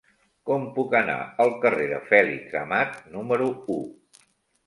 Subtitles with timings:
[0.49, 3.77] Com puc anar al carrer de Fèlix Amat número u?